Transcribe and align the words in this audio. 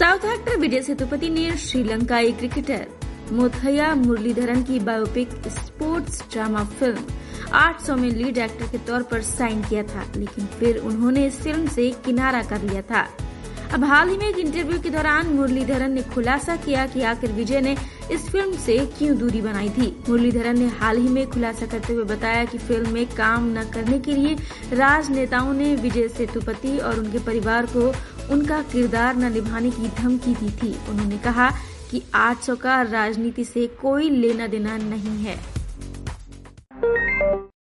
South 0.00 0.24
actor 0.24 0.56
Vijay 0.56 0.80
Sethupathi 0.82 1.28
ने 1.30 1.50
श्रीलंकाई 1.56 2.30
cricketer, 2.32 2.86
मोथया 3.32 3.94
Muraleedharan 3.94 4.62
की 4.62 4.78
बायोपिक 4.80 5.48
स्पोर्ट्स 5.48 6.22
ड्रामा 6.32 6.64
फ़िल्म 6.80 7.04
800 7.58 7.96
में 7.96 8.08
लीड 8.10 8.38
एक्टर 8.38 8.70
के 8.72 8.78
तौर 8.86 9.02
पर 9.02 9.22
साइन 9.22 9.62
किया 9.62 9.82
था, 9.82 10.10
लेकिन 10.16 10.46
फिर 10.58 10.78
उन्होंने 10.78 11.26
इस 11.26 11.40
फ़िल्म 11.42 11.66
से 11.66 11.90
किनारा 12.04 12.42
कर 12.42 12.62
लिया 12.62 12.82
था। 12.82 13.08
अब 13.74 13.84
हाल 13.84 14.08
ही 14.08 14.16
में 14.16 14.26
एक 14.28 14.38
इंटरव्यू 14.38 14.80
के 14.82 14.90
दौरान 14.90 15.26
मुरलीधरन 15.26 15.92
ने 15.92 16.02
खुलासा 16.02 16.54
किया 16.56 16.86
कि 16.86 17.02
आखिर 17.02 17.32
विजय 17.32 17.60
ने 17.60 17.76
इस 18.12 18.28
फ़िल्म 18.30 18.56
से 18.56 18.78
क्यों 18.98 19.16
दूरी 19.18 19.40
बनाई 19.40 19.68
थी। 19.68 19.86
मुरलीधरन 20.08 20.58
ने 20.58 20.68
हाल 20.78 20.96
ही 20.96 21.08
में 21.08 21.26
खुलासा 21.30 21.66
करते 21.66 21.92
हुए 21.92 22.04
बताया 22.04 22.44
कि 22.44 22.58
फ़िल्म 22.58 22.92
में 22.92 23.06
काम 23.06 23.46
न 23.58 23.62
करने 23.74 23.98
के 23.98 24.14
लिए 24.14 24.34
राजनेताओं 24.72 25.52
ने 25.54 25.74
विजय 25.76 26.08
सेतुपति 26.08 26.76
और 26.78 26.98
उनके 26.98 27.18
परिवार 27.18 27.66
को 27.66 27.92
उनका 28.30 28.62
किरदार 28.62 29.16
न 29.16 29.32
निभाने 29.32 29.70
की 29.70 29.88
धमकी 29.88 30.34
दी 30.34 30.50
थी। 30.50 30.74
उन्होंने 30.88 31.18
कहा 31.18 31.50
कि 31.90 32.02
800 32.14 32.56
का 32.56 32.82
राजनीति 32.82 33.44
से 33.44 33.66
कोई 33.66 34.10
लेना 34.10 34.46
देना 34.46 34.76
नहीं 34.76 35.16
है। 35.18 35.59